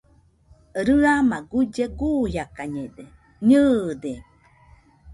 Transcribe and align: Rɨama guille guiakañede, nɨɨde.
Rɨama 0.85 1.37
guille 1.49 1.85
guiakañede, 1.97 3.03
nɨɨde. 3.47 4.11